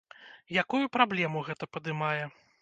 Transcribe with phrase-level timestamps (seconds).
[0.61, 2.23] Якую праблему гэта падымае?